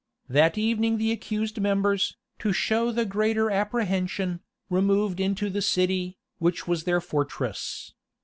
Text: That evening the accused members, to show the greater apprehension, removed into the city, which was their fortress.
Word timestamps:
That 0.29 0.57
evening 0.57 0.97
the 0.97 1.11
accused 1.11 1.61
members, 1.61 2.17
to 2.39 2.51
show 2.51 2.91
the 2.91 3.05
greater 3.05 3.51
apprehension, 3.51 4.39
removed 4.67 5.19
into 5.19 5.47
the 5.47 5.61
city, 5.61 6.17
which 6.39 6.67
was 6.67 6.85
their 6.85 6.99
fortress. 6.99 7.93